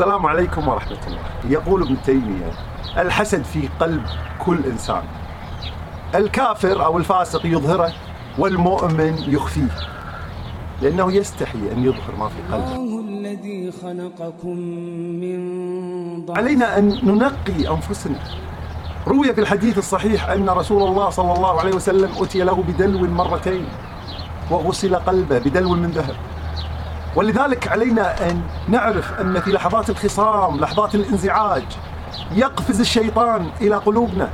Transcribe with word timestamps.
السلام 0.00 0.26
عليكم 0.26 0.68
ورحمة 0.68 0.98
الله. 1.06 1.18
يقول 1.48 1.82
ابن 1.82 2.02
تيمية 2.02 2.52
الحسد 2.98 3.42
في 3.42 3.68
قلب 3.80 4.02
كل 4.46 4.58
إنسان. 4.66 5.02
الكافر 6.14 6.84
أو 6.84 6.98
الفاسق 6.98 7.46
يظهره 7.46 7.92
والمؤمن 8.38 9.14
يخفيه 9.28 9.68
لأنه 10.82 11.12
يستحي 11.12 11.58
أن 11.58 11.84
يظهر 11.84 12.16
ما 12.18 12.28
في 12.28 12.52
قلبه. 12.52 13.00
الذي 13.08 13.72
خلقكم 13.82 14.56
من 15.20 16.26
ضعف. 16.26 16.38
علينا 16.38 16.78
أن 16.78 16.98
ننقي 17.02 17.68
أنفسنا. 17.74 18.18
روي 19.06 19.34
في 19.34 19.40
الحديث 19.40 19.78
الصحيح 19.78 20.28
أن 20.28 20.50
رسول 20.50 20.82
الله 20.82 21.10
صلى 21.10 21.32
الله 21.32 21.60
عليه 21.60 21.74
وسلم 21.74 22.10
أتي 22.20 22.42
له 22.42 22.64
بدلو 22.68 22.98
مرتين 22.98 23.64
وغسل 24.50 24.96
قلبه 24.96 25.38
بدلو 25.38 25.74
من 25.74 25.90
ذهب. 25.90 26.14
ولذلك 27.16 27.68
علينا 27.68 28.30
أن 28.30 28.42
نعرف 28.68 29.20
أن 29.20 29.40
في 29.40 29.50
لحظات 29.52 29.90
الخصام 29.90 30.60
لحظات 30.60 30.94
الانزعاج 30.94 31.64
يقفز 32.34 32.80
الشيطان 32.80 33.50
إلى 33.60 33.74
قلوبنا 33.76 34.28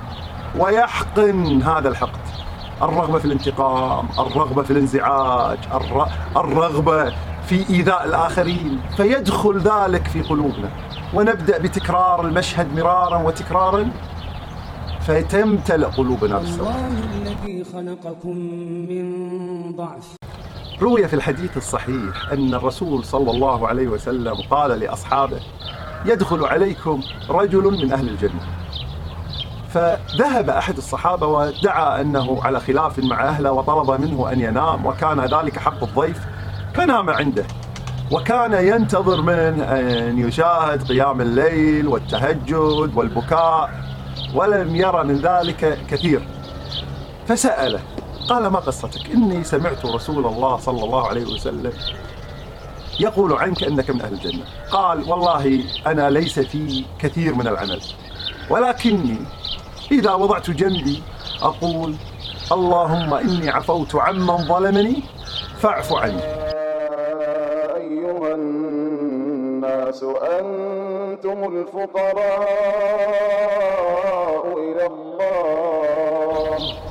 ويحقن 0.58 1.62
هذا 1.62 1.88
الحقد. 1.88 2.20
الرغبة 2.82 3.18
في 3.18 3.24
الانتقام 3.24 4.08
الرغبة 4.18 4.62
في 4.62 4.70
الانزعاج 4.70 5.58
الر- 5.74 6.08
الرغبة 6.36 7.12
في 7.48 7.70
إيذاء 7.70 8.04
الآخرين 8.04 8.80
فيدخل 8.96 9.58
ذلك 9.58 10.06
في 10.06 10.22
قلوبنا. 10.22 10.68
ونبدأ 11.14 11.58
بتكرار 11.58 12.26
المشهد 12.26 12.74
مرارا 12.78 13.16
وتكرارا 13.22 13.90
فتمتلئ 15.00 15.86
قلوبنا 15.86 16.38
بالسوء. 16.38 16.68
الله 16.68 16.88
الذي 17.22 17.64
خلقكم 17.64 18.36
من 18.90 19.06
ضعف. 19.76 20.16
روي 20.82 21.08
في 21.08 21.14
الحديث 21.14 21.56
الصحيح 21.56 22.32
أن 22.32 22.54
الرسول 22.54 23.04
صلى 23.04 23.30
الله 23.30 23.68
عليه 23.68 23.88
وسلم 23.88 24.34
قال 24.50 24.80
لأصحابه 24.80 25.40
يدخل 26.04 26.44
عليكم 26.44 27.00
رجل 27.30 27.62
من 27.62 27.92
أهل 27.92 28.08
الجنة. 28.08 28.40
فذهب 29.68 30.50
أحد 30.50 30.76
الصحابة 30.76 31.26
وادعى 31.26 32.00
أنه 32.00 32.42
على 32.42 32.60
خلاف 32.60 32.98
مع 32.98 33.24
أهله 33.24 33.52
وطلب 33.52 34.00
منه 34.00 34.32
أن 34.32 34.40
ينام 34.40 34.86
وكان 34.86 35.20
ذلك 35.20 35.58
حق 35.58 35.82
الضيف 35.82 36.26
فنام 36.74 37.10
عنده. 37.10 37.44
وكان 38.10 38.52
ينتظر 38.52 39.22
منه 39.22 39.64
أن 39.64 40.18
يشاهد 40.18 40.82
قيام 40.82 41.20
الليل 41.20 41.88
والتهجد 41.88 42.90
والبكاء 42.94 43.70
ولم 44.34 44.76
يرى 44.76 45.04
من 45.04 45.16
ذلك 45.16 45.78
كثير. 45.88 46.28
فسأله 47.26 47.80
قال 48.28 48.46
ما 48.46 48.58
قصتك؟ 48.58 49.10
إني 49.10 49.44
سمعت 49.44 49.86
رسول 49.86 50.26
الله 50.26 50.56
صلى 50.56 50.84
الله 50.84 51.08
عليه 51.08 51.24
وسلم 51.24 51.72
يقول 53.00 53.32
عنك 53.32 53.64
أنك 53.64 53.90
من 53.90 54.00
أهل 54.00 54.12
الجنة. 54.12 54.44
قال 54.70 55.10
والله 55.10 55.64
أنا 55.86 56.10
ليس 56.10 56.38
في 56.38 56.84
كثير 56.98 57.34
من 57.34 57.48
العمل 57.48 57.80
ولكني 58.50 59.16
إذا 59.92 60.12
وضعت 60.12 60.50
جنبي 60.50 61.02
أقول 61.42 61.94
اللهم 62.52 63.14
إني 63.14 63.50
عفوت 63.50 63.94
عمن 63.94 64.36
ظلمني 64.36 65.02
فاعف 65.58 65.92
عني. 65.92 66.22
أيها 67.76 68.34
الناس 68.34 70.02
أنتم 70.40 71.56
الفقراء. 71.56 73.55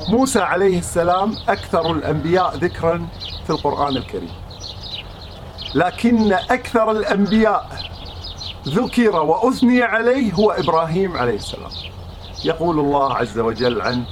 موسى 0.10 0.40
عليه 0.40 0.80
السلام 0.80 1.36
أكثر 1.50 1.92
الأنبياء 1.92 2.58
ذكرا 2.58 3.08
في 3.44 3.50
القرآن 3.50 3.98
الكريم. 3.98 4.32
لكن 5.76 6.34
أكثر 6.34 6.92
الأنبياء 6.92 7.70
ذكر 8.68 9.16
وأثني 9.16 9.84
عليه 9.84 10.34
هو 10.34 10.52
إبراهيم 10.52 11.18
عليه 11.18 11.36
السلام. 11.36 11.72
يقول 12.46 12.80
الله 12.80 13.14
عز 13.14 13.40
وجل 13.40 13.82
عنه 13.82 14.06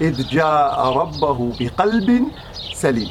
إذ 0.00 0.28
جاء 0.28 0.80
ربه 0.80 1.52
بقلب 1.60 2.24
سليم. 2.74 3.10